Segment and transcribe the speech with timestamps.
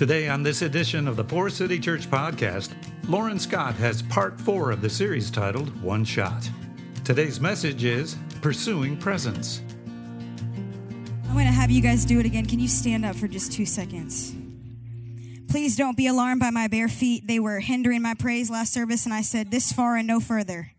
[0.00, 2.72] Today, on this edition of the Four City Church podcast,
[3.06, 6.48] Lauren Scott has part four of the series titled One Shot.
[7.04, 9.60] Today's message is Pursuing Presence.
[11.28, 12.46] I'm going to have you guys do it again.
[12.46, 14.34] Can you stand up for just two seconds?
[15.48, 17.26] Please don't be alarmed by my bare feet.
[17.26, 20.72] They were hindering my praise last service, and I said, This far and no further.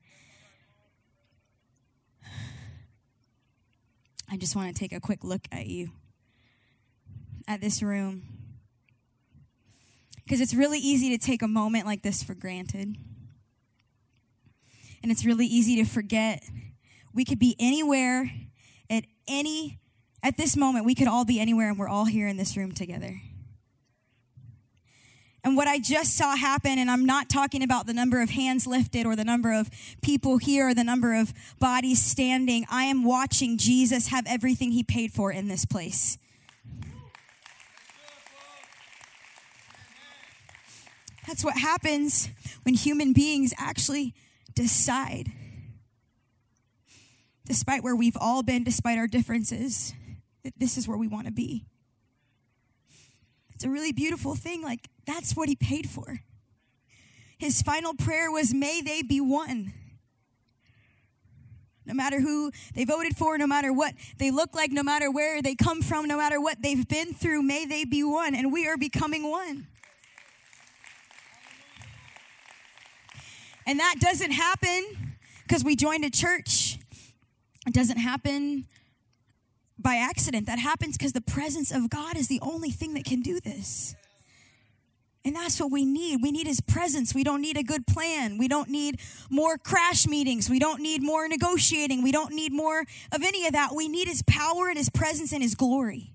[4.27, 5.91] I just want to take a quick look at you,
[7.47, 8.40] at this room.
[10.31, 12.95] Because it's really easy to take a moment like this for granted.
[15.03, 16.41] And it's really easy to forget.
[17.13, 18.31] We could be anywhere
[18.89, 19.81] at any,
[20.23, 22.71] at this moment, we could all be anywhere and we're all here in this room
[22.71, 23.21] together.
[25.43, 28.65] And what I just saw happen, and I'm not talking about the number of hands
[28.65, 29.69] lifted or the number of
[30.01, 32.65] people here or the number of bodies standing.
[32.71, 36.17] I am watching Jesus have everything he paid for in this place.
[41.27, 42.29] That's what happens
[42.63, 44.13] when human beings actually
[44.53, 45.31] decide,
[47.45, 49.93] despite where we've all been, despite our differences,
[50.43, 51.65] that this is where we want to be.
[53.53, 54.63] It's a really beautiful thing.
[54.63, 56.21] Like, that's what he paid for.
[57.37, 59.73] His final prayer was, May they be one.
[61.85, 65.41] No matter who they voted for, no matter what they look like, no matter where
[65.41, 68.35] they come from, no matter what they've been through, may they be one.
[68.35, 69.67] And we are becoming one.
[73.71, 75.15] And that doesn't happen
[75.47, 76.77] because we joined a church.
[77.65, 78.65] It doesn't happen
[79.79, 80.45] by accident.
[80.47, 83.95] That happens because the presence of God is the only thing that can do this.
[85.23, 86.21] And that's what we need.
[86.21, 87.15] We need his presence.
[87.15, 88.37] We don't need a good plan.
[88.37, 88.99] We don't need
[89.29, 90.49] more crash meetings.
[90.49, 92.03] We don't need more negotiating.
[92.03, 92.81] We don't need more
[93.13, 93.73] of any of that.
[93.73, 96.11] We need his power and his presence and his glory.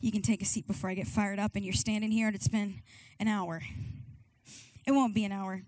[0.00, 2.34] You can take a seat before I get fired up, and you're standing here, and
[2.34, 2.80] it's been
[3.20, 3.60] an hour.
[4.86, 5.62] It won't be an hour.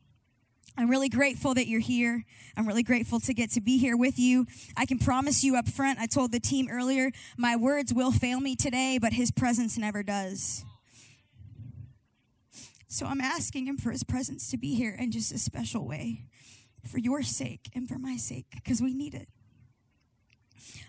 [0.79, 2.25] I'm really grateful that you're here.
[2.57, 4.47] I'm really grateful to get to be here with you.
[4.77, 8.41] I can promise you up front, I told the team earlier, my words will fail
[8.41, 10.65] me today, but his presence never does.
[12.89, 16.25] So I'm asking him for his presence to be here in just a special way
[16.87, 19.29] for your sake and for my sake because we need it.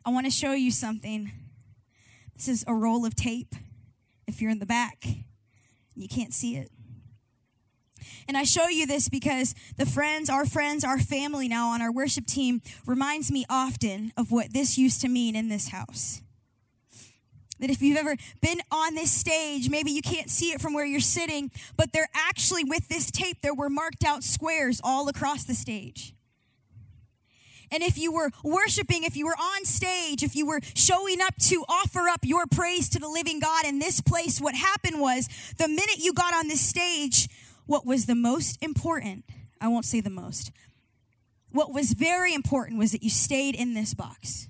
[0.06, 1.31] I want to show you something.
[2.35, 3.56] This is a roll of tape.
[4.28, 5.06] If you're in the back,
[5.96, 6.72] you can't see it.
[8.28, 11.91] And I show you this because the friends, our friends, our family now on our
[11.91, 16.22] worship team reminds me often of what this used to mean in this house.
[17.59, 20.85] That if you've ever been on this stage, maybe you can't see it from where
[20.85, 25.44] you're sitting, but there actually, with this tape, there were marked out squares all across
[25.44, 26.13] the stage.
[27.72, 31.35] And if you were worshiping, if you were on stage, if you were showing up
[31.47, 35.28] to offer up your praise to the living God in this place, what happened was
[35.57, 37.28] the minute you got on this stage,
[37.67, 39.25] what was the most important,
[39.61, 40.51] I won't say the most,
[41.51, 44.47] what was very important was that you stayed in this box.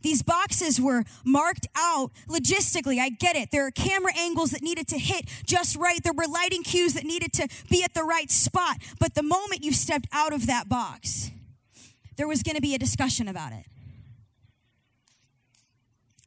[0.00, 2.98] These boxes were marked out logistically.
[2.98, 3.50] I get it.
[3.52, 6.02] There are camera angles that needed to hit just right.
[6.02, 8.78] There were lighting cues that needed to be at the right spot.
[8.98, 11.30] But the moment you stepped out of that box,
[12.16, 13.64] there was going to be a discussion about it.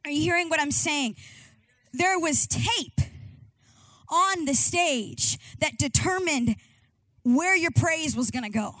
[0.06, 1.16] Are you hearing what I'm saying?
[1.92, 3.00] There was tape
[4.08, 6.56] on the stage that determined
[7.22, 8.74] where your praise was going to go.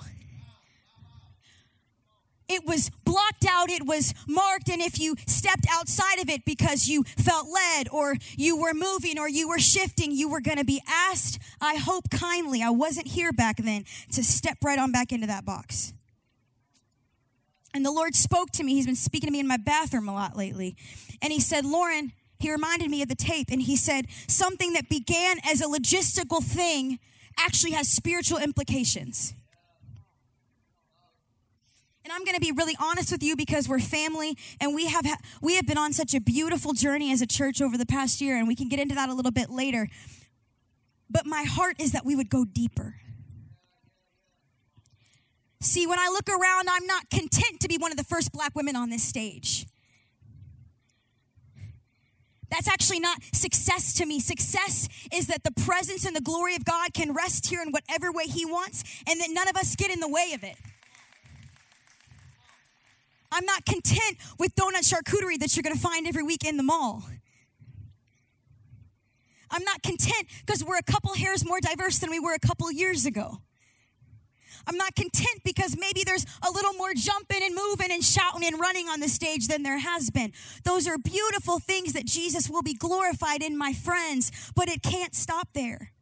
[2.48, 6.86] It was blocked out, it was marked, and if you stepped outside of it because
[6.86, 10.64] you felt led or you were moving or you were shifting, you were going to
[10.64, 15.12] be asked, I hope kindly, I wasn't here back then, to step right on back
[15.12, 15.92] into that box.
[17.74, 18.74] And the Lord spoke to me.
[18.74, 20.76] He's been speaking to me in my bathroom a lot lately.
[21.20, 24.88] And He said, Lauren, he reminded me of the tape and he said, something that
[24.88, 26.98] began as a logistical thing
[27.38, 29.34] actually has spiritual implications.
[32.04, 35.04] And I'm going to be really honest with you because we're family and we have
[35.04, 38.20] ha- we have been on such a beautiful journey as a church over the past
[38.20, 39.88] year and we can get into that a little bit later.
[41.10, 42.94] But my heart is that we would go deeper.
[45.60, 48.54] See, when I look around, I'm not content to be one of the first black
[48.54, 49.66] women on this stage.
[52.50, 54.20] That's actually not success to me.
[54.20, 58.12] Success is that the presence and the glory of God can rest here in whatever
[58.12, 60.56] way He wants, and that none of us get in the way of it.
[63.32, 66.62] I'm not content with donut charcuterie that you're going to find every week in the
[66.62, 67.02] mall.
[69.50, 72.70] I'm not content because we're a couple hairs more diverse than we were a couple
[72.72, 73.40] years ago.
[74.66, 78.60] I'm not content because maybe there's a little more jumping and moving and shouting and
[78.60, 80.32] running on the stage than there has been.
[80.64, 85.14] Those are beautiful things that Jesus will be glorified in, my friends, but it can't
[85.14, 85.92] stop there.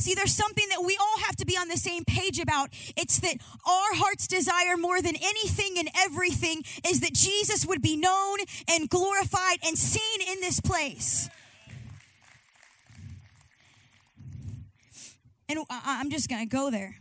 [0.00, 2.70] See, there's something that we all have to be on the same page about.
[2.96, 3.34] It's that
[3.66, 8.38] our heart's desire more than anything and everything is that Jesus would be known
[8.70, 11.28] and glorified and seen in this place.
[15.48, 16.96] And uh, uh, I'm just going to go there.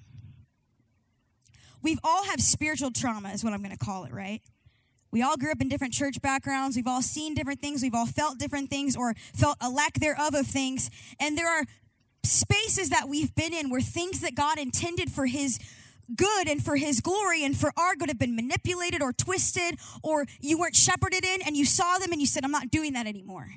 [1.82, 4.42] We've all have spiritual trauma, is what I'm going to call it, right?
[5.12, 6.76] We all grew up in different church backgrounds.
[6.76, 7.82] We've all seen different things.
[7.82, 10.90] We've all felt different things or felt a lack thereof of things.
[11.20, 11.64] And there are
[12.24, 15.60] spaces that we've been in where things that God intended for His
[16.16, 20.26] good and for His glory and for our good have been manipulated or twisted, or
[20.40, 23.08] you weren't shepherded in and you saw them and you said, I'm not doing that
[23.08, 23.50] anymore.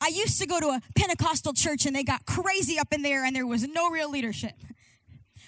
[0.00, 3.24] I used to go to a Pentecostal church and they got crazy up in there
[3.24, 4.54] and there was no real leadership.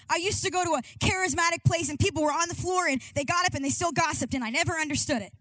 [0.09, 3.01] I used to go to a charismatic place and people were on the floor and
[3.15, 5.33] they got up and they still gossiped and I never understood it.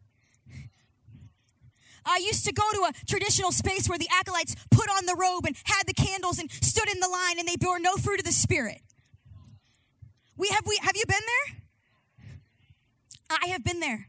[2.06, 5.46] I used to go to a traditional space where the acolytes put on the robe
[5.46, 8.26] and had the candles and stood in the line and they bore no fruit of
[8.26, 8.82] the spirit.
[10.38, 11.58] We have we have you been there?
[13.30, 14.09] I have been there.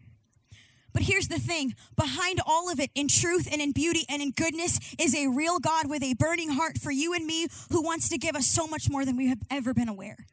[0.92, 4.32] But here's the thing behind all of it, in truth and in beauty and in
[4.32, 8.08] goodness, is a real God with a burning heart for you and me who wants
[8.08, 10.26] to give us so much more than we have ever been aware.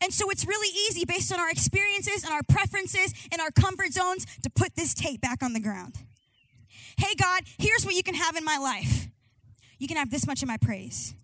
[0.00, 3.92] And so it's really easy, based on our experiences and our preferences and our comfort
[3.92, 5.94] zones, to put this tape back on the ground.
[6.98, 9.08] Hey, God, here's what you can have in my life
[9.78, 11.14] you can have this much of my praise,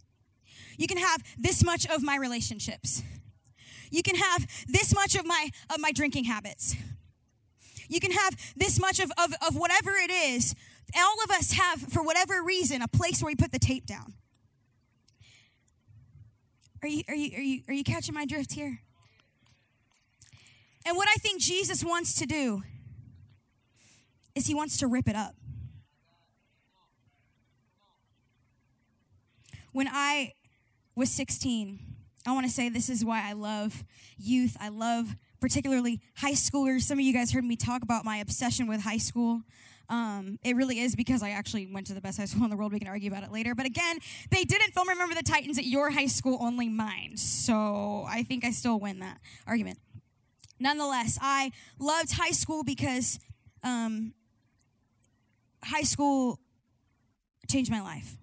[0.76, 3.02] you can have this much of my relationships,
[3.90, 6.76] you can have this much of my, of my drinking habits.
[7.90, 10.54] You can have this much of, of, of whatever it is.
[10.96, 14.14] All of us have, for whatever reason, a place where we put the tape down.
[16.82, 18.80] Are you, are you, are you, are you catching my drift here?
[20.86, 22.62] And what I think Jesus wants to do
[24.36, 25.34] is he wants to rip it up.
[29.72, 30.32] When I
[30.94, 31.80] was 16,
[32.24, 33.82] I want to say this is why I love
[34.16, 34.56] youth.
[34.60, 36.82] I love particularly high schoolers.
[36.82, 39.42] Some of you guys heard me talk about my obsession with high school.
[39.88, 42.56] Um, it really is because I actually went to the best high school in the
[42.56, 42.72] world.
[42.72, 43.54] We can argue about it later.
[43.56, 43.98] But again,
[44.30, 47.16] they didn't film Remember the Titans at your high school, only mine.
[47.16, 49.78] So I think I still win that argument.
[50.60, 53.18] Nonetheless, I loved high school because
[53.64, 54.12] um,
[55.64, 56.38] high school
[57.48, 58.16] changed my life.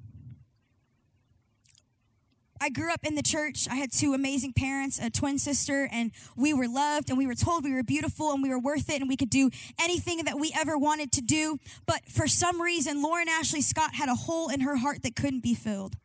[2.60, 3.68] I grew up in the church.
[3.70, 7.36] I had two amazing parents, a twin sister, and we were loved and we were
[7.36, 9.50] told we were beautiful and we were worth it and we could do
[9.80, 11.60] anything that we ever wanted to do.
[11.86, 15.44] But for some reason, Lauren Ashley Scott had a hole in her heart that couldn't
[15.44, 15.96] be filled.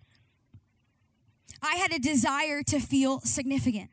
[1.62, 3.90] I had a desire to feel significant.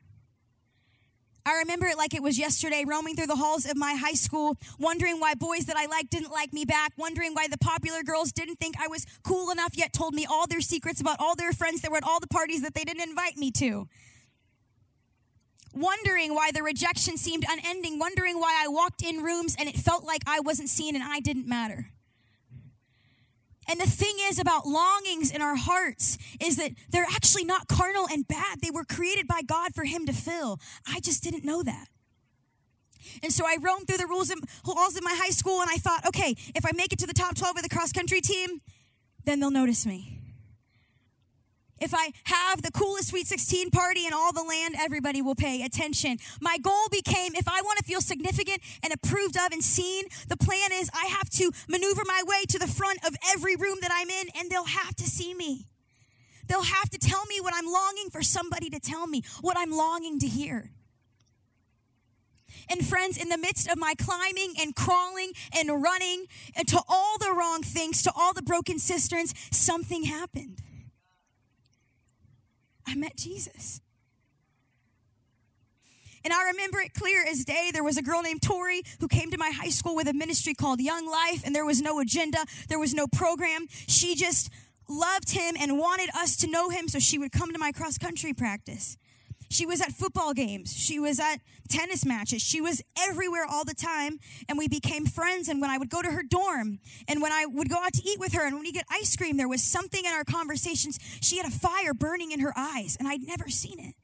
[1.46, 4.56] I remember it like it was yesterday, roaming through the halls of my high school,
[4.78, 8.32] wondering why boys that I liked didn't like me back, wondering why the popular girls
[8.32, 11.52] didn't think I was cool enough, yet told me all their secrets about all their
[11.52, 13.88] friends that were at all the parties that they didn't invite me to.
[15.72, 20.04] Wondering why the rejection seemed unending, wondering why I walked in rooms and it felt
[20.04, 21.90] like I wasn't seen and I didn't matter.
[23.70, 28.08] And the thing is about longings in our hearts is that they're actually not carnal
[28.10, 28.60] and bad.
[28.60, 30.58] They were created by God for Him to fill.
[30.88, 31.86] I just didn't know that.
[33.22, 35.76] And so I roamed through the rules of, halls of my high school and I
[35.76, 38.60] thought, okay, if I make it to the top 12 of the cross country team,
[39.24, 40.19] then they'll notice me.
[41.80, 45.62] If I have the coolest Sweet 16 party in all the land, everybody will pay
[45.62, 46.18] attention.
[46.40, 50.36] My goal became if I want to feel significant and approved of and seen, the
[50.36, 53.90] plan is I have to maneuver my way to the front of every room that
[53.92, 55.66] I'm in, and they'll have to see me.
[56.48, 59.70] They'll have to tell me what I'm longing for somebody to tell me, what I'm
[59.70, 60.72] longing to hear.
[62.68, 67.18] And friends, in the midst of my climbing and crawling and running and to all
[67.18, 70.60] the wrong things, to all the broken cisterns, something happened.
[72.90, 73.80] I met Jesus.
[76.24, 77.70] And I remember it clear as day.
[77.72, 80.54] There was a girl named Tori who came to my high school with a ministry
[80.54, 83.66] called Young Life, and there was no agenda, there was no program.
[83.86, 84.50] She just
[84.88, 87.96] loved him and wanted us to know him, so she would come to my cross
[87.96, 88.96] country practice.
[89.50, 90.72] She was at football games.
[90.74, 91.38] She was at
[91.68, 92.40] tennis matches.
[92.40, 94.20] She was everywhere all the time.
[94.48, 95.48] And we became friends.
[95.48, 96.78] And when I would go to her dorm
[97.08, 99.16] and when I would go out to eat with her and when we get ice
[99.16, 100.98] cream, there was something in our conversations.
[101.20, 103.94] She had a fire burning in her eyes, and I'd never seen it.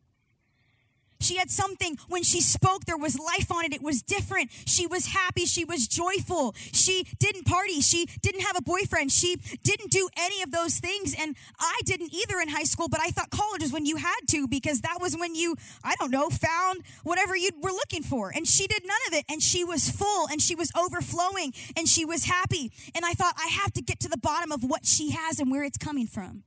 [1.26, 3.72] She had something when she spoke, there was life on it.
[3.72, 4.50] It was different.
[4.64, 5.44] She was happy.
[5.44, 6.54] She was joyful.
[6.72, 7.80] She didn't party.
[7.80, 9.10] She didn't have a boyfriend.
[9.10, 11.16] She didn't do any of those things.
[11.18, 14.20] And I didn't either in high school, but I thought college was when you had
[14.28, 18.30] to because that was when you, I don't know, found whatever you were looking for.
[18.34, 19.24] And she did none of it.
[19.28, 22.70] And she was full and she was overflowing and she was happy.
[22.94, 25.50] And I thought, I have to get to the bottom of what she has and
[25.50, 26.44] where it's coming from.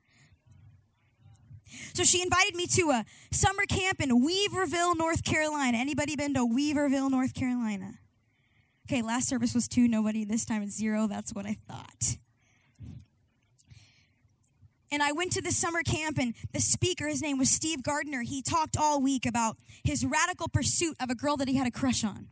[1.93, 5.77] So she invited me to a summer camp in Weaverville, North Carolina.
[5.77, 7.99] Anybody been to Weaverville, North Carolina?
[8.87, 10.25] Okay, last service was two, nobody.
[10.25, 11.07] This time it's zero.
[11.07, 12.17] That's what I thought.
[14.91, 18.23] And I went to the summer camp, and the speaker, his name was Steve Gardner.
[18.23, 21.71] He talked all week about his radical pursuit of a girl that he had a
[21.71, 22.29] crush on.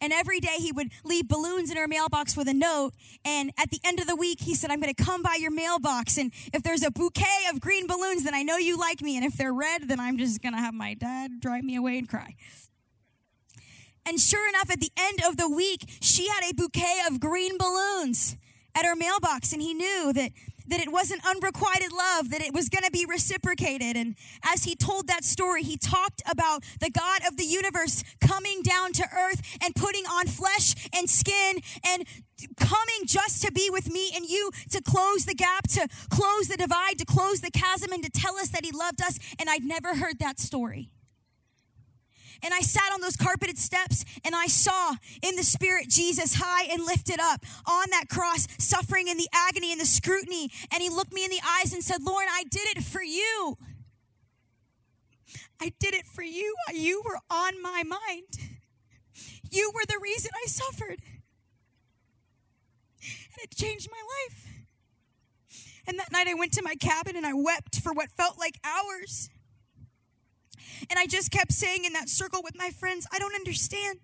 [0.00, 2.92] And every day he would leave balloons in her mailbox with a note.
[3.24, 5.50] And at the end of the week, he said, I'm going to come by your
[5.50, 6.18] mailbox.
[6.18, 9.16] And if there's a bouquet of green balloons, then I know you like me.
[9.16, 11.98] And if they're red, then I'm just going to have my dad drive me away
[11.98, 12.34] and cry.
[14.06, 17.58] And sure enough, at the end of the week, she had a bouquet of green
[17.58, 18.36] balloons
[18.74, 19.52] at her mailbox.
[19.52, 20.30] And he knew that
[20.68, 23.96] that it wasn't unrequited love, that it was going to be reciprocated.
[23.96, 28.62] And as he told that story, he talked about the God of the universe coming
[28.62, 32.04] down to earth and putting on flesh and skin and
[32.56, 36.56] coming just to be with me and you to close the gap, to close the
[36.56, 39.18] divide, to close the chasm, and to tell us that he loved us.
[39.38, 40.90] And I'd never heard that story.
[42.42, 46.72] And I sat on those carpeted steps and I saw in the spirit Jesus high
[46.72, 50.50] and lifted up on that cross, suffering in the agony and the scrutiny.
[50.72, 53.56] And he looked me in the eyes and said, Lauren, I did it for you.
[55.60, 56.54] I did it for you.
[56.72, 58.58] You were on my mind.
[59.50, 61.00] You were the reason I suffered.
[63.00, 64.46] And it changed my life.
[65.86, 68.60] And that night I went to my cabin and I wept for what felt like
[68.62, 69.30] hours.
[70.90, 73.98] And I just kept saying in that circle with my friends, I don't understand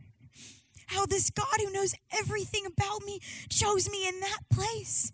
[0.87, 5.13] how this God who knows everything about me chose me in that place.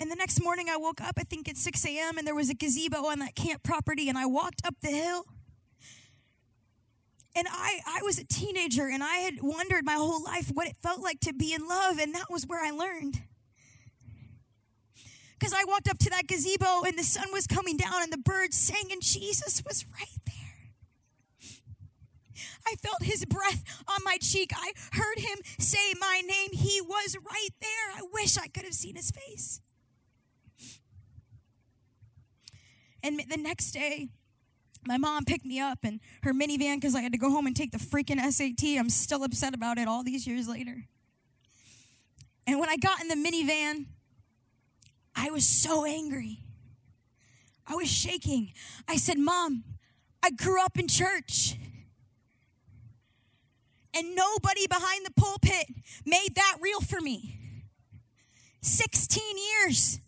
[0.00, 2.50] And the next morning I woke up, I think at 6 a.m., and there was
[2.50, 5.24] a gazebo on that camp property, and I walked up the hill.
[7.34, 10.76] And I, I was a teenager, and I had wondered my whole life what it
[10.82, 13.22] felt like to be in love, and that was where I learned
[15.38, 18.18] because I walked up to that gazebo and the sun was coming down and the
[18.18, 20.34] birds sang and Jesus was right there.
[22.66, 24.52] I felt his breath on my cheek.
[24.54, 26.50] I heard him say my name.
[26.52, 27.96] He was right there.
[27.96, 29.60] I wish I could have seen his face.
[33.02, 34.08] And the next day,
[34.86, 37.54] my mom picked me up in her minivan because I had to go home and
[37.54, 38.78] take the freaking SAT.
[38.78, 40.84] I'm still upset about it all these years later.
[42.46, 43.86] And when I got in the minivan,
[45.20, 46.38] I was so angry.
[47.66, 48.52] I was shaking.
[48.86, 49.64] I said, Mom,
[50.22, 51.56] I grew up in church.
[53.92, 55.66] And nobody behind the pulpit
[56.06, 57.36] made that real for me.
[58.62, 59.98] 16 years.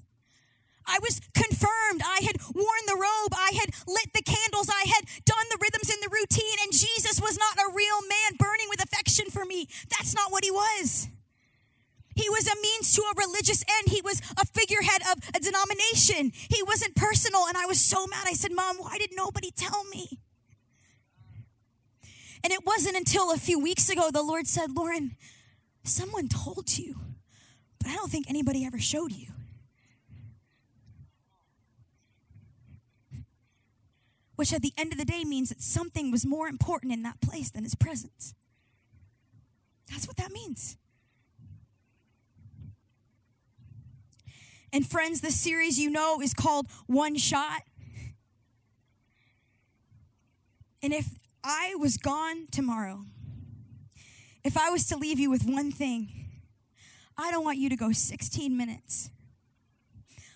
[0.87, 2.03] I was confirmed.
[2.05, 3.35] I had worn the robe.
[3.35, 4.69] I had lit the candles.
[4.71, 6.59] I had done the rhythms and the routine.
[6.63, 9.67] And Jesus was not a real man burning with affection for me.
[9.91, 11.09] That's not what he was.
[12.21, 13.89] He was a means to a religious end.
[13.89, 16.33] He was a figurehead of a denomination.
[16.35, 17.47] He wasn't personal.
[17.49, 18.27] And I was so mad.
[18.27, 20.19] I said, Mom, why did nobody tell me?
[22.45, 25.17] And it wasn't until a few weeks ago the Lord said, Lauren,
[25.83, 26.97] someone told you,
[27.79, 29.29] but I don't think anybody ever showed you.
[34.37, 37.21] Which at the end of the day means that something was more important in that
[37.23, 38.35] place than his presence.
[39.91, 40.77] That's what that means.
[44.73, 47.63] And friends, the series you know is called One Shot.
[50.83, 51.09] And if
[51.43, 53.05] I was gone tomorrow,
[54.45, 56.09] if I was to leave you with one thing,
[57.19, 59.11] I don't want you to go 16 minutes,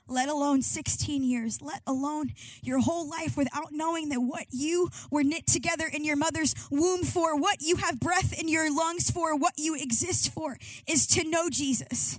[0.06, 5.24] let alone 16 years, let alone your whole life without knowing that what you were
[5.24, 9.34] knit together in your mother's womb for, what you have breath in your lungs for,
[9.34, 12.18] what you exist for, is to know Jesus.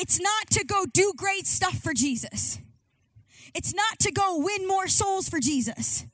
[0.00, 2.60] It's not to go do great stuff for Jesus.
[3.54, 6.06] It's not to go win more souls for Jesus.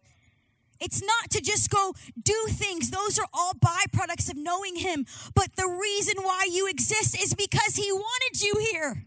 [0.80, 2.90] It's not to just go do things.
[2.90, 5.06] Those are all byproducts of knowing Him.
[5.34, 9.04] But the reason why you exist is because He wanted you here.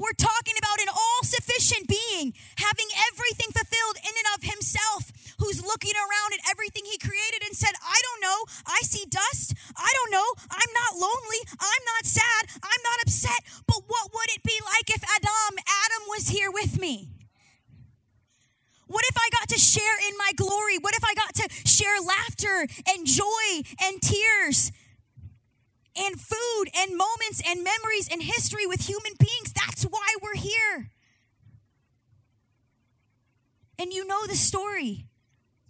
[0.00, 5.64] We're talking about an all sufficient being having everything fulfilled in and of himself, who's
[5.64, 8.38] looking around at everything he created and said, I don't know.
[8.68, 9.56] I see dust.
[9.74, 10.28] I don't know.
[10.52, 11.40] I'm not lonely.
[11.58, 12.52] I'm not sad.
[12.62, 13.40] I'm not upset.
[13.66, 17.08] But what would it be like if Adam, Adam was here with me?
[18.86, 20.76] What if I got to share in my glory?
[20.76, 24.72] What if I got to share laughter and joy and tears
[25.96, 29.52] and food and moments and memories and history with human beings?
[29.54, 30.90] That's why we're here.
[33.78, 35.06] And you know the story.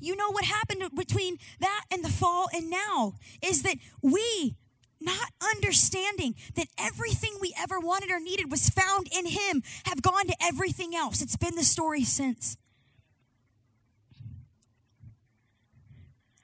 [0.01, 4.57] You know what happened between that and the fall and now is that we
[5.01, 10.27] not understanding that everything we ever wanted or needed was found in him have gone
[10.27, 11.23] to everything else.
[11.23, 12.57] It's been the story since.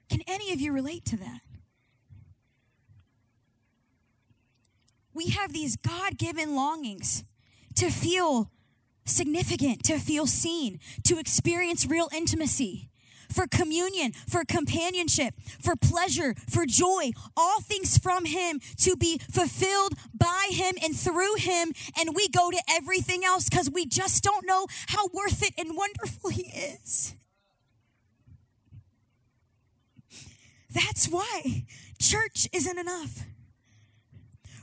[0.08, 1.40] Can any of you relate to that?
[5.12, 7.25] We have these God given longings
[7.76, 8.50] to feel
[9.04, 12.90] significant, to feel seen, to experience real intimacy,
[13.28, 19.95] for communion, for companionship, for pleasure, for joy, all things from Him to be fulfilled
[20.14, 21.73] by Him and through Him.
[21.99, 25.76] And we go to everything else because we just don't know how worth it and
[25.76, 27.14] wonderful He is.
[30.71, 31.64] That's why
[31.99, 33.25] church isn't enough.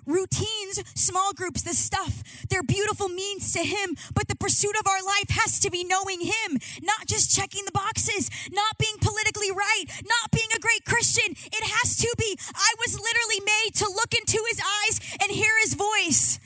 [0.06, 5.04] Routines, small groups, the stuff, they're beautiful means to Him, but the pursuit of our
[5.04, 9.86] life has to be knowing Him, not just checking the boxes, not being politically right,
[10.04, 11.32] not being a great Christian.
[11.32, 12.38] It has to be.
[12.54, 16.40] I was literally made to look into His eyes and hear His voice.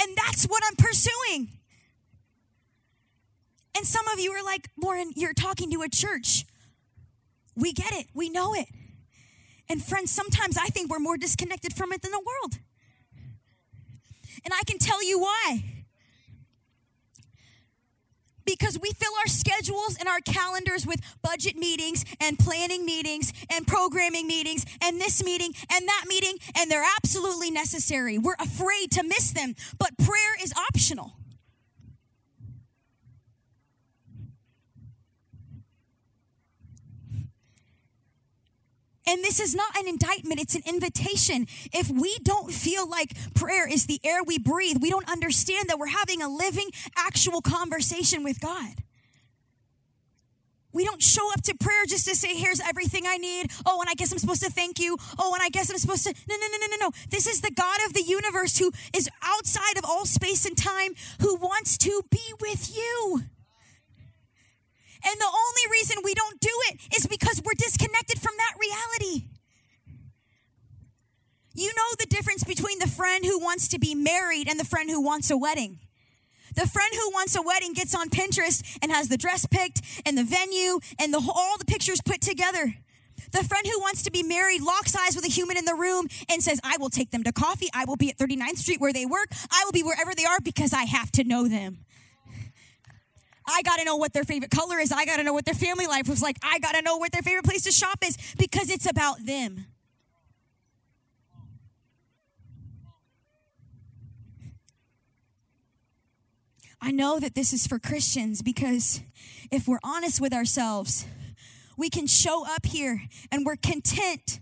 [0.00, 1.48] And that's what I'm pursuing.
[3.76, 6.44] And some of you are like, Lauren, you're talking to a church.
[7.54, 8.68] We get it, we know it.
[9.68, 12.58] And friends, sometimes I think we're more disconnected from it than the world.
[14.44, 15.64] And I can tell you why.
[18.44, 23.66] Because we fill our schedules and our calendars with budget meetings and planning meetings and
[23.66, 28.18] programming meetings and this meeting and that meeting, and they're absolutely necessary.
[28.18, 31.19] We're afraid to miss them, but prayer is optional.
[39.10, 41.48] And this is not an indictment, it's an invitation.
[41.72, 45.80] If we don't feel like prayer is the air we breathe, we don't understand that
[45.80, 48.84] we're having a living, actual conversation with God.
[50.72, 53.50] We don't show up to prayer just to say, here's everything I need.
[53.66, 54.96] Oh, and I guess I'm supposed to thank you.
[55.18, 56.14] Oh, and I guess I'm supposed to.
[56.28, 56.90] No, no, no, no, no, no.
[57.08, 60.94] This is the God of the universe who is outside of all space and time,
[61.20, 63.24] who wants to be with you.
[65.04, 69.26] And the only reason we don't do it is because we're disconnected from that reality.
[71.54, 74.88] You know the difference between the friend who wants to be married and the friend
[74.88, 75.80] who wants a wedding.
[76.54, 80.16] The friend who wants a wedding gets on Pinterest and has the dress picked and
[80.18, 82.74] the venue and the, all the pictures put together.
[83.32, 86.08] The friend who wants to be married locks eyes with a human in the room
[86.28, 87.68] and says, I will take them to coffee.
[87.74, 89.28] I will be at 39th Street where they work.
[89.52, 91.84] I will be wherever they are because I have to know them.
[93.46, 94.92] I got to know what their favorite color is.
[94.92, 96.36] I got to know what their family life was like.
[96.42, 99.66] I got to know what their favorite place to shop is because it's about them.
[106.82, 109.02] I know that this is for Christians because
[109.50, 111.06] if we're honest with ourselves,
[111.76, 114.40] we can show up here and we're content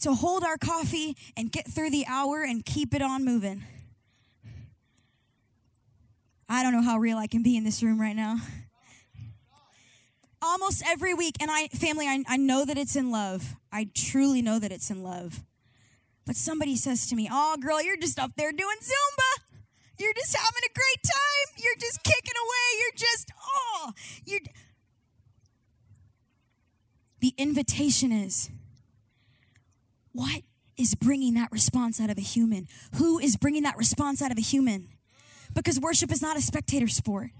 [0.00, 3.64] to hold our coffee and get through the hour and keep it on moving.
[6.48, 8.36] I don't know how real I can be in this room right now.
[10.40, 13.56] Almost every week, and I, family, I, I know that it's in love.
[13.72, 15.42] I truly know that it's in love.
[16.24, 19.42] But somebody says to me, Oh, girl, you're just up there doing Zumba.
[19.98, 21.62] You're just having a great time.
[21.62, 22.80] You're just kicking away.
[22.80, 23.92] You're just, oh,
[24.24, 24.40] you're.
[27.20, 28.48] The invitation is
[30.12, 30.42] what
[30.76, 32.68] is bringing that response out of a human?
[32.94, 34.88] Who is bringing that response out of a human?
[35.62, 37.30] Because worship is not a spectator sport.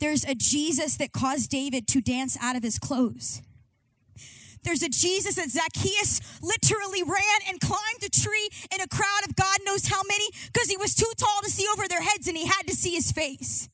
[0.00, 3.42] There's a Jesus that caused David to dance out of his clothes.
[4.62, 9.36] There's a Jesus that Zacchaeus literally ran and climbed a tree in a crowd of
[9.36, 12.36] God knows how many because he was too tall to see over their heads and
[12.36, 13.68] he had to see his face.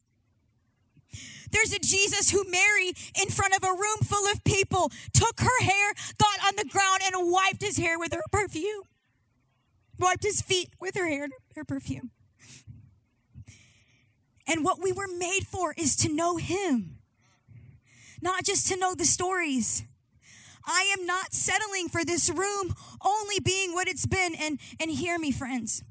[1.55, 5.63] There's a Jesus who Mary, in front of a room full of people, took her
[5.63, 8.83] hair, got on the ground, and wiped his hair with her perfume.
[9.97, 12.11] Wiped his feet with her hair, her perfume.
[14.49, 16.97] And what we were made for is to know him,
[18.21, 19.85] not just to know the stories.
[20.67, 24.35] I am not settling for this room only being what it's been.
[24.35, 25.85] And, and hear me, friends.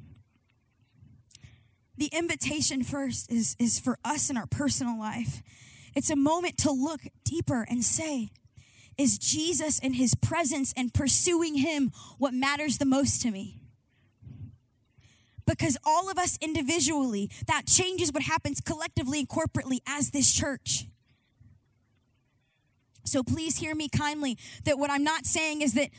[1.97, 5.41] The invitation first is, is for us in our personal life.
[5.95, 8.29] It's a moment to look deeper and say,
[8.97, 13.60] is Jesus and his presence and pursuing him what matters the most to me?
[15.45, 20.86] because all of us individually, that changes what happens collectively and corporately as this church.
[23.05, 25.89] So please hear me kindly that what I'm not saying is that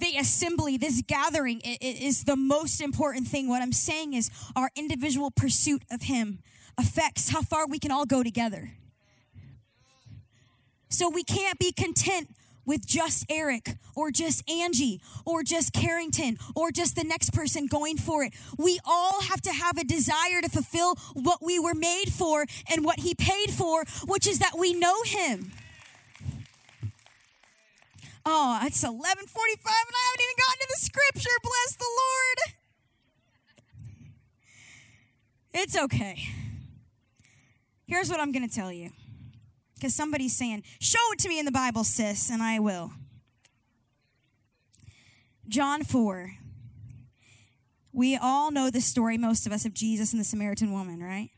[0.00, 3.48] the assembly, this gathering, is the most important thing.
[3.48, 6.40] What I'm saying is our individual pursuit of Him
[6.76, 8.72] affects how far we can all go together.
[10.88, 12.30] So we can't be content
[12.64, 17.96] with just Eric or just Angie or just Carrington or just the next person going
[17.96, 18.32] for it.
[18.58, 22.84] We all have to have a desire to fulfill what we were made for and
[22.84, 25.52] what he paid for, which is that we know him.
[28.30, 31.30] Oh, it's 11:45 and I haven't even gotten to the scripture.
[31.42, 32.38] Bless the Lord.
[35.54, 36.28] It's okay.
[37.86, 38.90] Here's what I'm going to tell you.
[39.74, 42.92] Because somebody's saying, Show it to me in the Bible, sis, and I will.
[45.48, 46.32] John 4.
[47.94, 51.30] We all know the story, most of us, of Jesus and the Samaritan woman, right?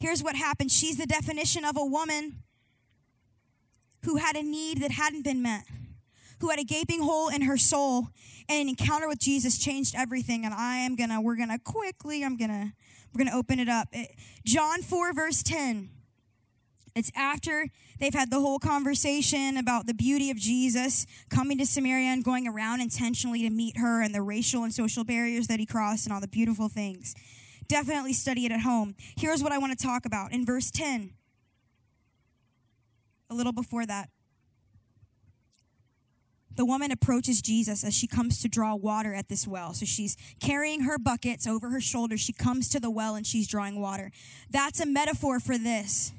[0.00, 2.42] Here's what happened she's the definition of a woman
[4.06, 5.64] who had a need that hadn't been met,
[6.40, 8.08] who had a gaping hole in her soul,
[8.48, 10.44] and an encounter with Jesus changed everything.
[10.44, 12.72] And I am gonna, we're gonna quickly, I'm gonna,
[13.12, 13.88] we're gonna open it up.
[13.92, 14.14] It,
[14.44, 15.90] John 4, verse 10.
[16.94, 17.66] It's after
[17.98, 22.46] they've had the whole conversation about the beauty of Jesus coming to Samaria and going
[22.46, 26.14] around intentionally to meet her and the racial and social barriers that he crossed and
[26.14, 27.14] all the beautiful things.
[27.68, 28.94] Definitely study it at home.
[29.18, 31.15] Here's what I want to talk about in verse 10.
[33.30, 34.10] A little before that.
[36.54, 39.74] The woman approaches Jesus as she comes to draw water at this well.
[39.74, 42.16] So she's carrying her buckets over her shoulder.
[42.16, 44.10] She comes to the well and she's drawing water.
[44.50, 46.12] That's a metaphor for this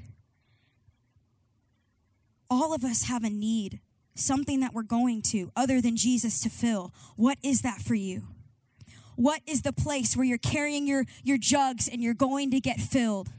[2.49, 3.79] all of us have a need,
[4.15, 6.93] something that we're going to other than Jesus to fill.
[7.15, 8.23] What is that for you?
[9.15, 12.79] What is the place where you're carrying your, your jugs and you're going to get
[12.79, 13.29] filled?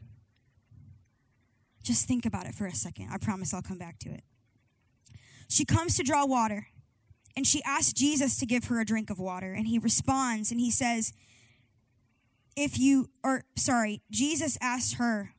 [1.89, 3.09] Just think about it for a second.
[3.11, 4.23] I promise I'll come back to it.
[5.49, 6.67] She comes to draw water
[7.35, 9.55] and she asks Jesus to give her a drink of water.
[9.55, 11.15] And he responds and he says,
[12.55, 15.33] If you, or sorry, Jesus asked her,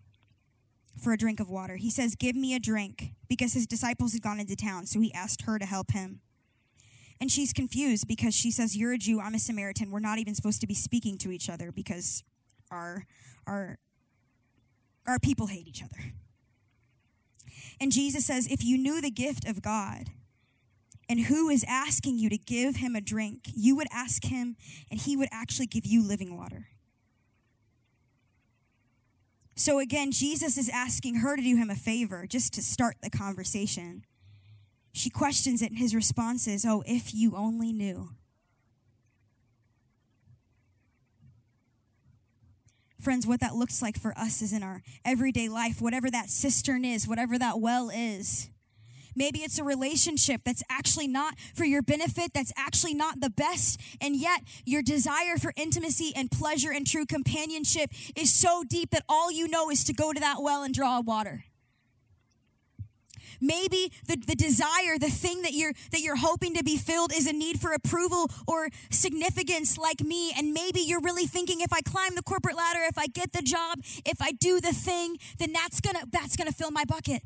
[0.97, 1.75] for a drink of water.
[1.75, 5.13] He says, Give me a drink, because his disciples had gone into town, so he
[5.13, 6.19] asked her to help him.
[7.21, 9.91] And she's confused because she says, You're a Jew, I'm a Samaritan.
[9.91, 12.23] We're not even supposed to be speaking to each other because
[12.71, 13.05] our,
[13.47, 13.77] our,
[15.07, 16.11] our people hate each other.
[17.79, 20.09] And Jesus says, If you knew the gift of God,
[21.09, 24.55] and who is asking you to give him a drink, you would ask him,
[24.91, 26.67] and he would actually give you living water.
[29.55, 33.09] So again, Jesus is asking her to do him a favor just to start the
[33.09, 34.05] conversation.
[34.93, 38.09] She questions it, and his response is, Oh, if you only knew.
[42.99, 46.83] Friends, what that looks like for us is in our everyday life, whatever that cistern
[46.83, 48.49] is, whatever that well is.
[49.15, 53.79] Maybe it's a relationship that's actually not for your benefit, that's actually not the best,
[54.01, 59.03] and yet your desire for intimacy and pleasure and true companionship is so deep that
[59.09, 61.45] all you know is to go to that well and draw water.
[63.41, 67.27] Maybe the, the desire, the thing that you're that you're hoping to be filled is
[67.27, 70.31] a need for approval or significance like me.
[70.37, 73.41] And maybe you're really thinking if I climb the corporate ladder, if I get the
[73.41, 77.23] job, if I do the thing, then that's gonna that's gonna fill my bucket.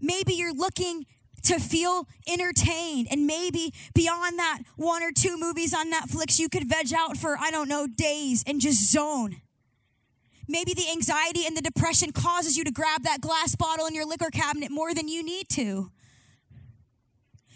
[0.00, 1.06] Maybe you're looking
[1.44, 3.08] to feel entertained.
[3.10, 7.38] And maybe beyond that, one or two movies on Netflix, you could veg out for,
[7.38, 9.40] I don't know, days and just zone.
[10.48, 14.06] Maybe the anxiety and the depression causes you to grab that glass bottle in your
[14.06, 15.90] liquor cabinet more than you need to.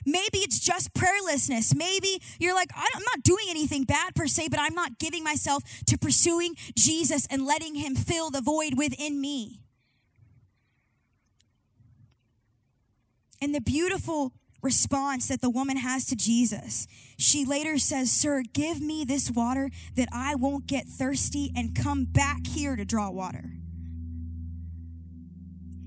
[0.05, 1.75] Maybe it's just prayerlessness.
[1.75, 5.63] Maybe you're like, I'm not doing anything bad per se, but I'm not giving myself
[5.87, 9.61] to pursuing Jesus and letting Him fill the void within me.
[13.41, 16.87] And the beautiful response that the woman has to Jesus,
[17.19, 22.05] she later says, Sir, give me this water that I won't get thirsty and come
[22.05, 23.53] back here to draw water.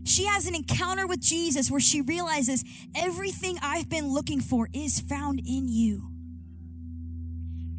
[0.04, 2.64] She has an encounter with Jesus where she realizes
[2.96, 6.12] everything I've been looking for is found in you.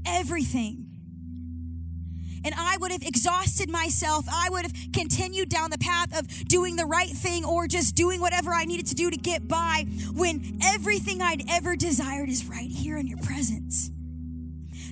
[0.04, 0.86] Everything
[2.44, 4.27] and I would have exhausted myself.
[4.31, 8.20] I would have continued down the path of doing the right thing or just doing
[8.20, 12.70] whatever I needed to do to get by when everything I'd ever desired is right
[12.70, 13.90] here in your presence.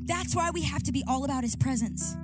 [0.02, 2.16] That's why we have to be all about his presence.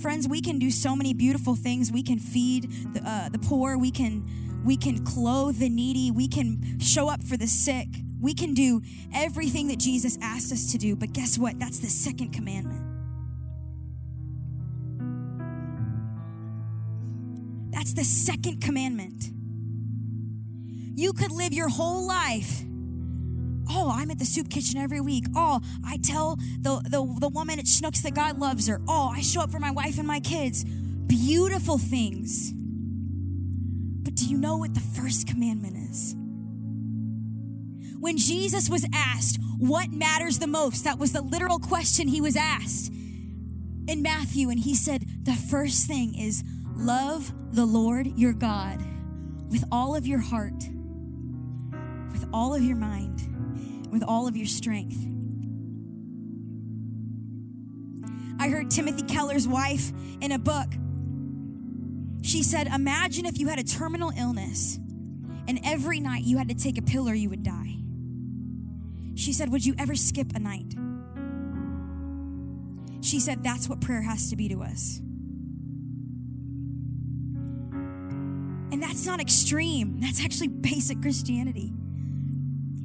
[0.00, 1.92] Friends, we can do so many beautiful things.
[1.92, 3.76] We can feed the, uh, the poor.
[3.76, 6.10] We can, we can clothe the needy.
[6.10, 7.88] We can show up for the sick
[8.20, 8.82] We can do
[9.14, 11.58] everything that Jesus asked us to do, but guess what?
[11.58, 12.86] That's the second commandment.
[17.72, 19.30] That's the second commandment.
[20.98, 22.62] You could live your whole life.
[23.70, 25.24] Oh, I'm at the soup kitchen every week.
[25.34, 28.80] Oh, I tell the, the, the woman at Schnucks that God loves her.
[28.88, 30.64] Oh, I show up for my wife and my kids.
[30.64, 32.52] Beautiful things.
[32.52, 36.16] But do you know what the first commandment is?
[38.00, 40.84] When Jesus was asked, What matters the most?
[40.84, 42.90] That was the literal question he was asked
[43.86, 44.48] in Matthew.
[44.48, 46.42] And he said, The first thing is
[46.74, 48.82] love the Lord your God
[49.50, 50.64] with all of your heart,
[52.12, 55.06] with all of your mind, with all of your strength.
[58.38, 60.72] I heard Timothy Keller's wife in a book.
[62.22, 64.78] She said, Imagine if you had a terminal illness
[65.46, 67.79] and every night you had to take a pill or you would die.
[69.20, 70.74] She said, Would you ever skip a night?
[73.02, 74.98] She said, That's what prayer has to be to us.
[78.72, 81.74] And that's not extreme, that's actually basic Christianity.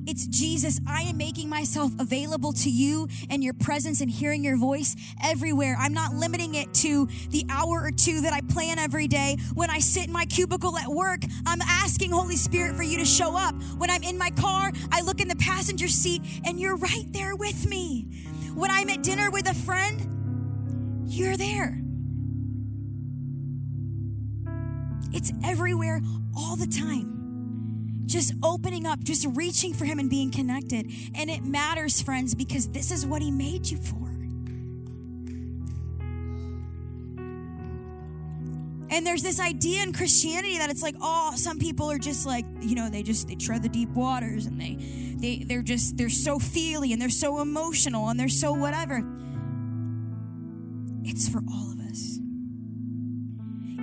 [0.07, 0.79] It's Jesus.
[0.87, 5.75] I am making myself available to you and your presence and hearing your voice everywhere.
[5.79, 9.37] I'm not limiting it to the hour or two that I plan every day.
[9.55, 13.05] When I sit in my cubicle at work, I'm asking Holy Spirit for you to
[13.05, 13.55] show up.
[13.77, 17.35] When I'm in my car, I look in the passenger seat and you're right there
[17.35, 18.03] with me.
[18.53, 21.81] When I'm at dinner with a friend, you're there.
[25.11, 26.01] It's everywhere
[26.35, 27.14] all the time
[28.05, 30.91] just opening up, just reaching for Him and being connected.
[31.15, 34.05] And it matters, friends, because this is what He made you for.
[38.95, 42.45] And there's this idea in Christianity that it's like, oh, some people are just like,
[42.61, 44.77] you know, they just they tread the deep waters and they
[45.17, 49.03] they they're just they're so feely and they're so emotional and they're so whatever.
[51.03, 52.19] It's for all of us.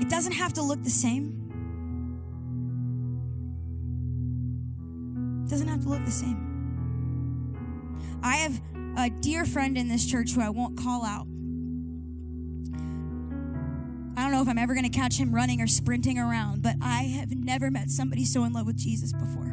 [0.00, 1.51] It doesn't have to look the same.
[5.52, 6.48] Doesn't have to look the same.
[8.22, 8.58] I have
[8.96, 11.26] a dear friend in this church who I won't call out.
[14.16, 16.76] I don't know if I'm ever going to catch him running or sprinting around, but
[16.80, 19.44] I have never met somebody so in love with Jesus before.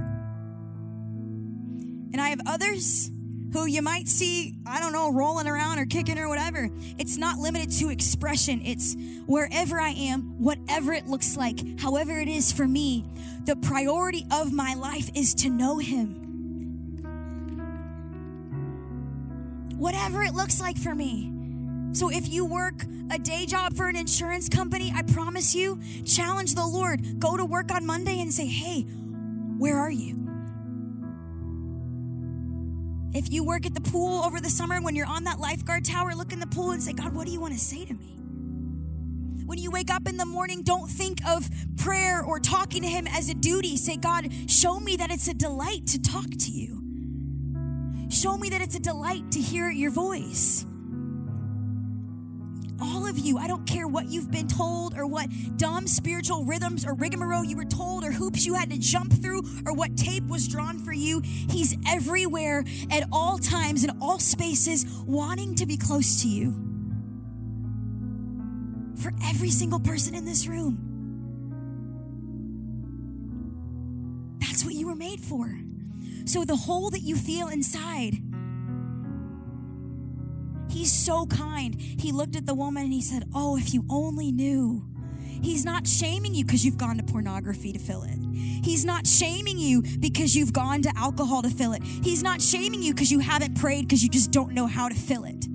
[2.13, 3.11] And I have others
[3.51, 6.69] who you might see, I don't know, rolling around or kicking or whatever.
[6.97, 8.61] It's not limited to expression.
[8.63, 13.05] It's wherever I am, whatever it looks like, however it is for me,
[13.45, 16.15] the priority of my life is to know Him.
[19.77, 21.31] Whatever it looks like for me.
[21.93, 26.53] So if you work a day job for an insurance company, I promise you, challenge
[26.53, 27.19] the Lord.
[27.19, 28.81] Go to work on Monday and say, hey,
[29.57, 30.28] where are you?
[33.13, 36.13] If you work at the pool over the summer, when you're on that lifeguard tower,
[36.13, 38.15] look in the pool and say, God, what do you want to say to me?
[39.45, 43.07] When you wake up in the morning, don't think of prayer or talking to Him
[43.07, 43.77] as a duty.
[43.77, 46.83] Say, God, show me that it's a delight to talk to you.
[48.09, 50.65] Show me that it's a delight to hear your voice
[52.81, 53.37] all of you.
[53.37, 57.57] I don't care what you've been told or what dumb spiritual rhythms or rigmarole you
[57.57, 60.93] were told or hoops you had to jump through or what tape was drawn for
[60.93, 61.21] you.
[61.23, 66.53] He's everywhere at all times in all spaces, wanting to be close to you.
[69.01, 70.85] For every single person in this room.
[74.39, 75.57] That's what you were made for.
[76.25, 78.19] So the hole that you feel inside,
[80.69, 81.75] He's so kind.
[81.79, 84.85] He looked at the woman and he said, Oh, if you only knew.
[85.41, 88.17] He's not shaming you because you've gone to pornography to fill it.
[88.33, 91.83] He's not shaming you because you've gone to alcohol to fill it.
[91.83, 94.95] He's not shaming you because you haven't prayed because you just don't know how to
[94.95, 95.45] fill it.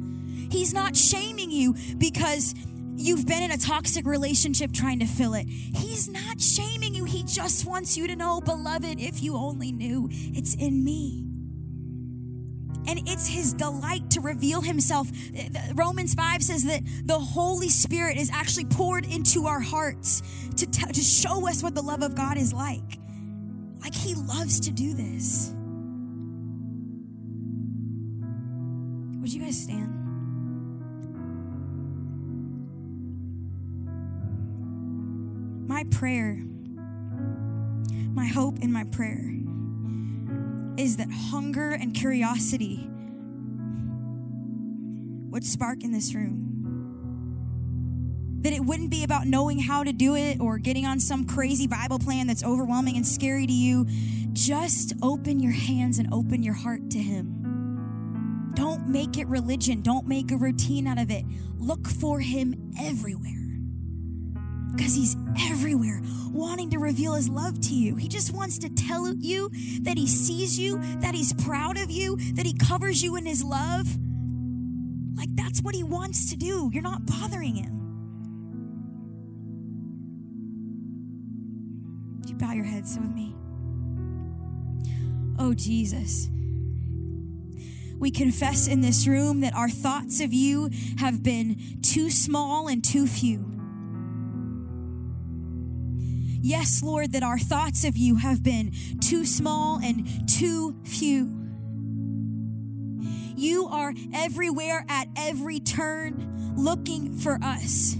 [0.50, 2.54] He's not shaming you because
[2.96, 5.46] you've been in a toxic relationship trying to fill it.
[5.48, 7.04] He's not shaming you.
[7.04, 11.33] He just wants you to know, beloved, if you only knew, it's in me
[12.86, 15.08] and it's his delight to reveal himself.
[15.74, 20.22] Romans 5 says that the Holy Spirit is actually poured into our hearts
[20.56, 22.98] to, t- to show us what the love of God is like.
[23.80, 25.54] Like he loves to do this.
[29.20, 29.92] Would you guys stand?
[35.66, 36.44] My prayer,
[38.14, 39.34] my hope in my prayer
[40.76, 42.88] is that hunger and curiosity
[45.30, 46.50] would spark in this room.
[48.42, 51.66] that it wouldn't be about knowing how to do it or getting on some crazy
[51.66, 53.86] Bible plan that's overwhelming and scary to you.
[54.34, 58.52] Just open your hands and open your heart to Him.
[58.54, 61.24] Don't make it religion, don't make a routine out of it.
[61.56, 63.43] Look for Him everywhere
[64.76, 65.16] because He's
[65.50, 67.96] everywhere, wanting to reveal His love to you.
[67.96, 69.50] He just wants to tell you
[69.82, 73.42] that He sees you, that He's proud of you, that He covers you in His
[73.42, 73.86] love.
[75.16, 76.70] Like that's what He wants to do.
[76.72, 77.70] You're not bothering Him.
[82.18, 82.84] Would you bow your head.
[82.84, 83.34] heads with me?
[85.38, 86.28] Oh, Jesus.
[87.98, 92.84] We confess in this room that our thoughts of you have been too small and
[92.84, 93.53] too few.
[96.44, 101.34] Yes, Lord, that our thoughts of you have been too small and too few.
[103.34, 107.94] You are everywhere at every turn looking for us,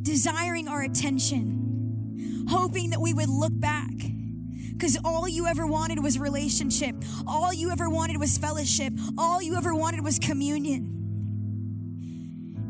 [0.00, 3.92] desiring our attention, hoping that we would look back.
[4.72, 6.96] Because all you ever wanted was relationship.
[7.26, 8.94] All you ever wanted was fellowship.
[9.18, 10.99] All you ever wanted was communion.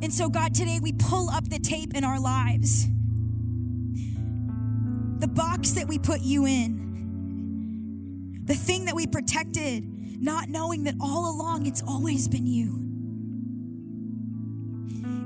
[0.02, 2.86] And so, God, today we pull up the tape in our lives.
[5.18, 9.84] The box that we put you in, the thing that we protected,
[10.22, 12.86] not knowing that all along it's always been you.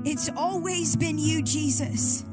[0.03, 2.25] It's always been you, Jesus.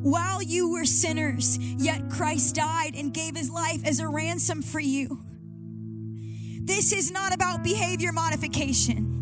[0.00, 4.80] While you were sinners, yet Christ died and gave his life as a ransom for
[4.80, 5.22] you.
[6.64, 9.21] This is not about behavior modification.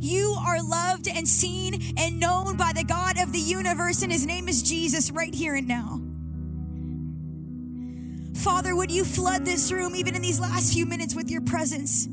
[0.00, 4.24] You are loved and seen and known by the God of the universe, and his
[4.24, 6.00] name is Jesus right here and now.
[8.34, 12.08] Father, would you flood this room even in these last few minutes with your presence?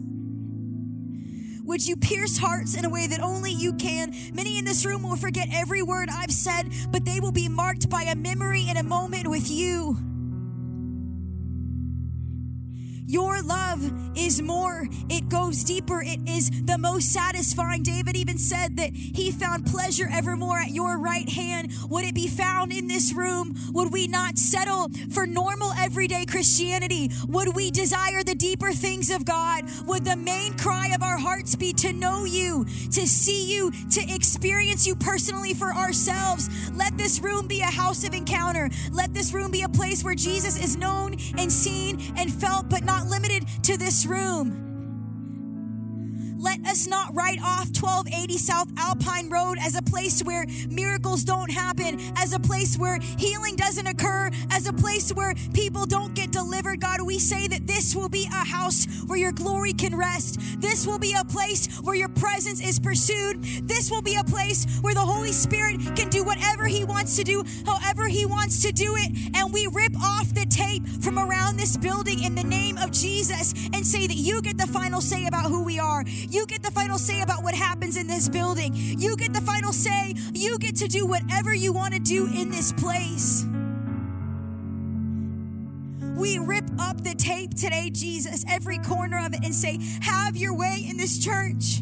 [1.63, 4.13] Would you pierce hearts in a way that only you can?
[4.33, 7.89] Many in this room will forget every word I've said, but they will be marked
[7.89, 9.97] by a memory and a moment with you.
[13.09, 14.85] Your love is more.
[15.09, 16.01] It goes deeper.
[16.01, 17.81] It is the most satisfying.
[17.81, 21.71] David even said that he found pleasure evermore at your right hand.
[21.89, 23.55] Would it be found in this room?
[23.73, 27.09] Would we not settle for normal everyday Christianity?
[27.29, 29.63] Would we desire the deeper things of God?
[29.85, 34.01] Would the main cry of our hearts be to know you, to see you, to
[34.13, 36.49] experience you personally for ourselves?
[36.75, 38.69] Let this room be a house of encounter.
[38.91, 42.83] Let this room be a place where Jesus is known and seen and felt, but
[42.83, 44.66] not not limited to this room.
[46.39, 51.49] Let us not write off 1280 South Alpine Road as a place where miracles don't
[51.49, 56.31] happen, as a place where healing doesn't occur, as a place where people don't get
[56.31, 56.79] delivered.
[56.79, 60.39] God, we say that this will be a house where your glory can rest.
[60.61, 63.43] This will be a place where your presence is pursued.
[63.67, 67.23] This will be a place where the Holy Spirit can do whatever He wants to
[67.23, 69.31] do, however He wants to do it.
[69.35, 73.53] And we rip off the tape from around this building in the name of Jesus
[73.73, 76.03] and say that you get the final say about who we are.
[76.29, 78.73] You get the final say about what happens in this building.
[78.75, 80.13] You get the final say.
[80.33, 83.45] You get to do whatever you want to do in this place.
[86.17, 90.53] We rip up the tape today, Jesus, every corner of it, and say, Have your
[90.53, 91.81] way in this church.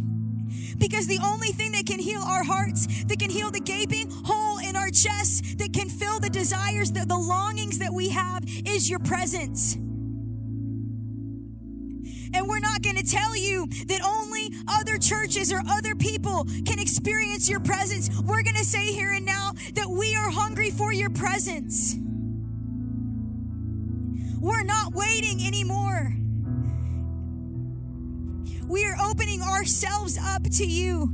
[0.78, 4.60] Because the only thing that can heal our hearts, that can heal the gaping hole
[4.60, 8.90] in our chests, that can fill the desires, the, the longings that we have, is
[8.90, 9.78] your presence.
[12.36, 16.80] And we're not going to tell you that only other churches or other people can
[16.80, 18.10] experience your presence.
[18.24, 21.96] We're going to say here and now that we are hungry for your presence.
[24.42, 26.14] We're not waiting anymore.
[28.68, 31.10] We are opening ourselves up to you.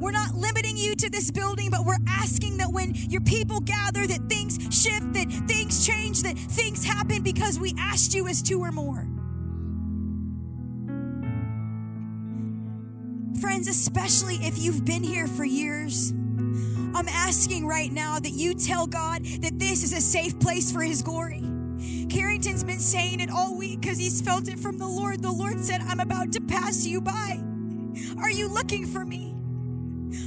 [0.00, 4.06] We're not limiting you to this building, but we're asking that when your people gather,
[4.06, 8.60] that things shift, that things change, that things happen because we asked you as two
[8.60, 9.06] or more.
[13.54, 18.84] Friends, especially if you've been here for years, I'm asking right now that you tell
[18.88, 21.44] God that this is a safe place for His glory.
[22.10, 25.22] Carrington's been saying it all week because he's felt it from the Lord.
[25.22, 27.38] The Lord said, I'm about to pass you by.
[28.18, 29.36] Are you looking for me?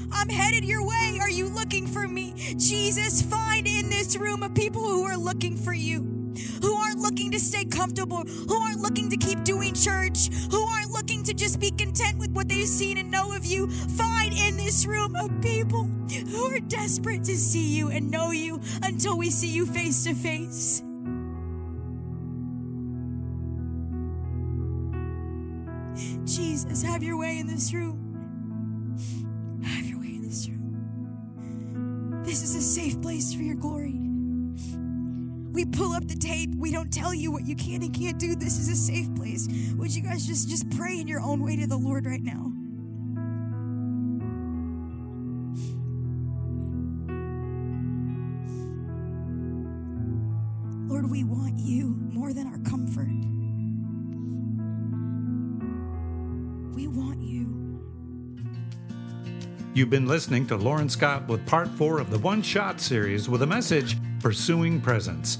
[0.09, 1.17] I'm headed your way.
[1.19, 2.33] Are you looking for me?
[2.57, 6.17] Jesus, find in this room a people who are looking for you
[6.61, 10.91] who aren't looking to stay comfortable, who aren't looking to keep doing church, who aren't
[10.91, 13.67] looking to just be content with what they've seen and know of you.
[13.67, 18.61] Find in this room of people who are desperate to see you and know you
[18.81, 20.81] until we see you face to face.
[25.97, 26.37] Jesus.
[26.37, 26.83] Jesus.
[26.83, 28.95] Have your way in this room.
[29.63, 32.23] Have your way in this room.
[32.23, 34.06] This is a safe place for your glory.
[35.57, 36.53] We pull up the tape.
[36.55, 38.35] We don't tell you what you can and can't do.
[38.35, 39.47] This is a safe place.
[39.75, 42.53] Would you guys just just pray in your own way to the Lord right now?
[50.87, 53.09] Lord, we want you more than our comfort.
[56.75, 57.81] We want you.
[59.73, 63.41] You've been listening to Lauren Scott with part four of the One Shot series with
[63.41, 65.39] a message Pursuing Presence.